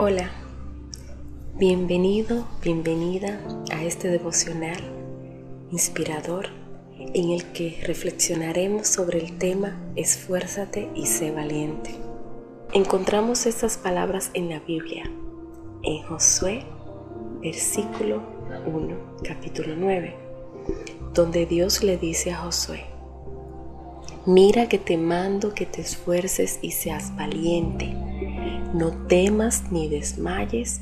[0.00, 0.30] Hola,
[1.56, 3.40] bienvenido, bienvenida
[3.72, 4.78] a este devocional
[5.72, 6.50] inspirador
[7.00, 11.96] en el que reflexionaremos sobre el tema Esfuérzate y sé valiente.
[12.72, 15.10] Encontramos estas palabras en la Biblia,
[15.82, 16.62] en Josué,
[17.42, 18.22] versículo
[18.72, 20.14] 1, capítulo 9,
[21.12, 22.84] donde Dios le dice a Josué,
[24.26, 27.96] Mira que te mando que te esfuerces y seas valiente
[28.74, 30.80] no temas ni desmayes,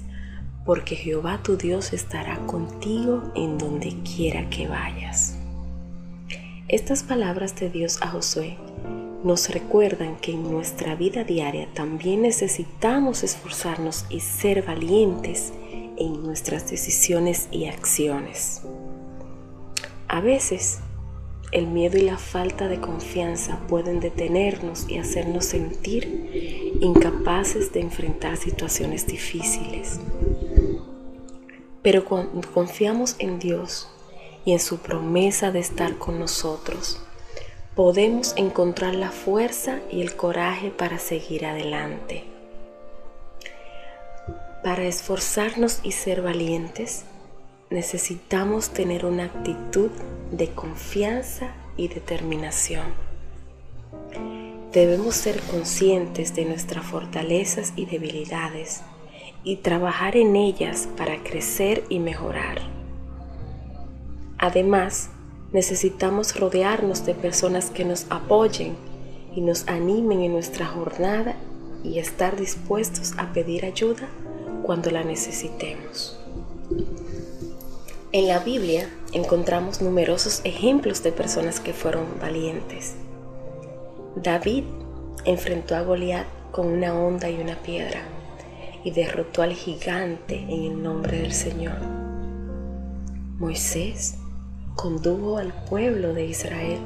[0.64, 5.36] porque Jehová tu Dios estará contigo en donde quiera que vayas.
[6.68, 8.56] Estas palabras de Dios a Josué
[9.22, 15.52] nos recuerdan que en nuestra vida diaria también necesitamos esforzarnos y ser valientes
[15.96, 18.62] en nuestras decisiones y acciones.
[20.08, 20.80] A veces
[21.52, 28.36] el miedo y la falta de confianza pueden detenernos y hacernos sentir incapaces de enfrentar
[28.36, 30.00] situaciones difíciles.
[31.82, 33.88] Pero cuando confiamos en Dios
[34.44, 37.00] y en su promesa de estar con nosotros,
[37.76, 42.24] podemos encontrar la fuerza y el coraje para seguir adelante.
[44.64, 47.04] Para esforzarnos y ser valientes,
[47.70, 49.90] necesitamos tener una actitud
[50.30, 52.84] de confianza y determinación.
[54.72, 58.82] Debemos ser conscientes de nuestras fortalezas y debilidades
[59.42, 62.60] y trabajar en ellas para crecer y mejorar.
[64.38, 65.10] Además,
[65.52, 68.76] necesitamos rodearnos de personas que nos apoyen
[69.34, 71.36] y nos animen en nuestra jornada
[71.82, 74.08] y estar dispuestos a pedir ayuda
[74.62, 76.18] cuando la necesitemos.
[78.16, 82.94] En la Biblia encontramos numerosos ejemplos de personas que fueron valientes.
[84.14, 84.64] David
[85.26, 88.00] enfrentó a Goliat con una honda y una piedra
[88.82, 91.76] y derrotó al gigante en el nombre del Señor.
[93.38, 94.14] Moisés
[94.76, 96.78] condujo al pueblo de Israel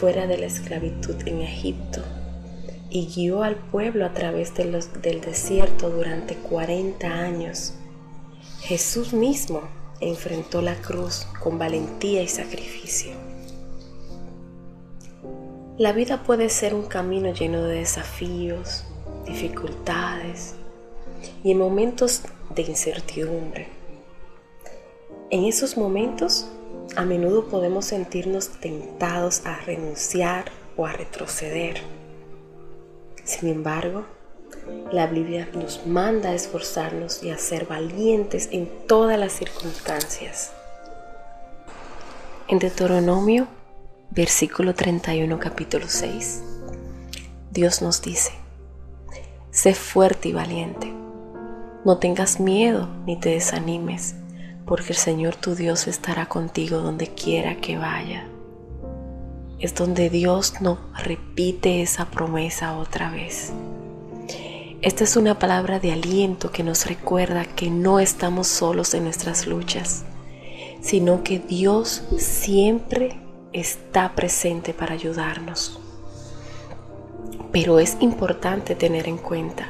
[0.00, 2.02] fuera de la esclavitud en Egipto
[2.90, 4.72] y guió al pueblo a través del
[5.20, 7.74] desierto durante 40 años.
[8.62, 9.60] Jesús mismo
[10.00, 13.12] enfrentó la cruz con valentía y sacrificio.
[15.78, 18.84] La vida puede ser un camino lleno de desafíos,
[19.26, 20.54] dificultades
[21.42, 22.22] y en momentos
[22.54, 23.68] de incertidumbre.
[25.30, 26.48] En esos momentos,
[26.96, 31.80] a menudo podemos sentirnos tentados a renunciar o a retroceder.
[33.24, 34.04] Sin embargo,
[34.92, 40.52] la Biblia nos manda a esforzarnos y a ser valientes en todas las circunstancias.
[42.48, 43.46] En Deuteronomio,
[44.10, 46.42] versículo 31, capítulo 6,
[47.52, 48.32] Dios nos dice,
[49.50, 50.92] sé fuerte y valiente,
[51.84, 54.14] no tengas miedo ni te desanimes,
[54.66, 58.26] porque el Señor tu Dios estará contigo donde quiera que vaya.
[59.58, 63.52] Es donde Dios nos repite esa promesa otra vez.
[64.82, 69.46] Esta es una palabra de aliento que nos recuerda que no estamos solos en nuestras
[69.46, 70.04] luchas,
[70.80, 73.20] sino que Dios siempre
[73.52, 75.78] está presente para ayudarnos.
[77.52, 79.66] Pero es importante tener en cuenta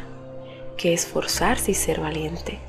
[0.77, 2.61] que esforzarse y ser valiente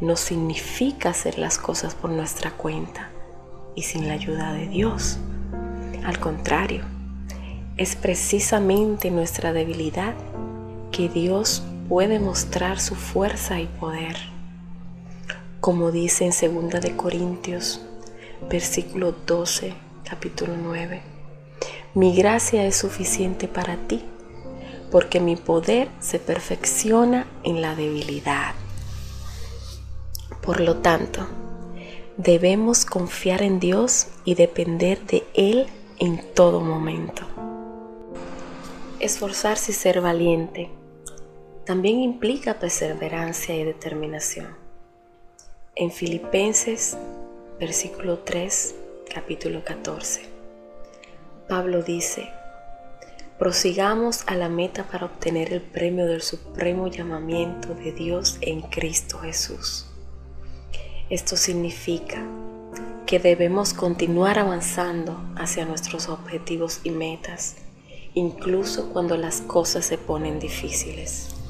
[0.00, 3.10] no significa hacer las cosas por nuestra cuenta
[3.74, 5.18] y sin la ayuda de Dios.
[6.06, 6.84] Al contrario,
[7.76, 10.14] es precisamente nuestra debilidad
[10.90, 14.16] que Dios puede mostrar su fuerza y poder.
[15.60, 17.80] Como dice en 2 de Corintios,
[18.50, 21.02] versículo 12, capítulo 9.
[21.94, 24.02] Mi gracia es suficiente para ti,
[24.90, 28.54] porque mi poder se perfecciona en la debilidad.
[30.42, 31.26] Por lo tanto,
[32.16, 35.66] debemos confiar en Dios y depender de Él
[35.98, 37.22] en todo momento.
[38.98, 40.70] Esforzarse y ser valiente
[41.64, 44.56] también implica perseverancia y determinación.
[45.76, 46.96] En Filipenses,
[47.60, 48.74] versículo 3,
[49.14, 50.22] capítulo 14,
[51.48, 52.28] Pablo dice,
[53.38, 59.18] prosigamos a la meta para obtener el premio del supremo llamamiento de Dios en Cristo
[59.18, 59.86] Jesús.
[61.10, 62.24] Esto significa
[63.06, 67.56] que debemos continuar avanzando hacia nuestros objetivos y metas,
[68.14, 71.41] incluso cuando las cosas se ponen difíciles.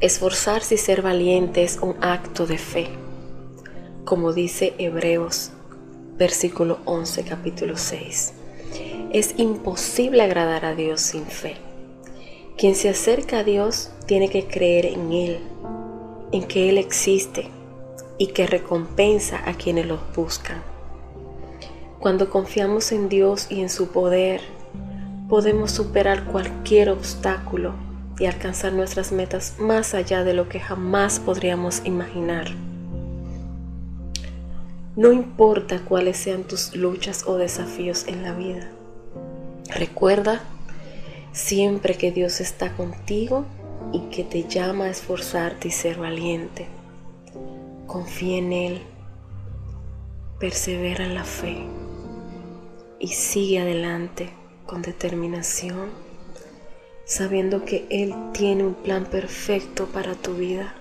[0.00, 2.88] Esforzarse y ser valiente es un acto de fe,
[4.06, 5.50] como dice Hebreos
[6.16, 8.32] versículo 11 capítulo 6.
[9.12, 11.56] Es imposible agradar a Dios sin fe.
[12.56, 15.38] Quien se acerca a Dios tiene que creer en Él,
[16.32, 17.50] en que Él existe
[18.16, 20.62] y que recompensa a quienes los buscan.
[21.98, 24.40] Cuando confiamos en Dios y en su poder,
[25.28, 27.89] podemos superar cualquier obstáculo
[28.20, 32.48] y alcanzar nuestras metas más allá de lo que jamás podríamos imaginar.
[34.94, 38.70] No importa cuáles sean tus luchas o desafíos en la vida.
[39.70, 40.42] Recuerda
[41.32, 43.46] siempre que Dios está contigo
[43.92, 46.66] y que te llama a esforzarte y ser valiente.
[47.86, 48.82] Confía en Él,
[50.38, 51.64] persevera en la fe
[52.98, 54.30] y sigue adelante
[54.66, 56.09] con determinación,
[57.10, 60.72] sabiendo que Él tiene un plan perfecto para tu vida.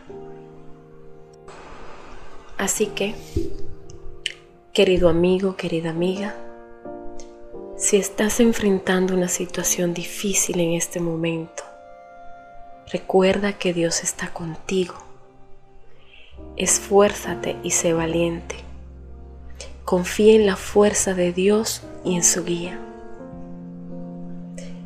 [2.55, 3.15] Así que,
[4.71, 6.35] querido amigo, querida amiga,
[7.77, 11.63] si estás enfrentando una situación difícil en este momento,
[12.93, 14.93] recuerda que Dios está contigo.
[16.57, 18.55] Esfuérzate y sé valiente.
[19.83, 22.79] Confía en la fuerza de Dios y en su guía.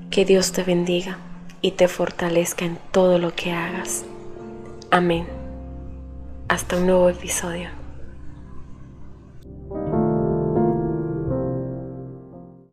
[0.10, 1.20] Que Dios te bendiga
[1.64, 4.04] y te fortalezca en todo lo que hagas.
[4.92, 5.26] Amén.
[6.50, 7.70] Hasta un nuevo episodio.